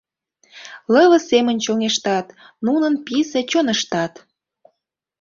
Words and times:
Лыве 0.93 1.19
семын 1.29 1.57
чоҥештат, 1.65 2.27
Нунын 2.65 2.93
писе 3.05 3.41
чоныштат. 3.51 4.13